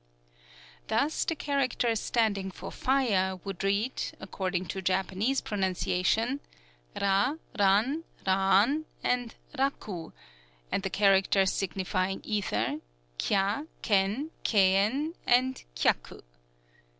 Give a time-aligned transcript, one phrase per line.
[0.87, 6.39] Thus the characters standing for Fire would read, according to Japanese pronunciation,
[6.99, 10.11] Ra, Ran, Raän, and Raku;
[10.71, 12.79] and the characters signifying Ether,
[13.19, 16.23] Kya, Ken, Keën, and Kyaku.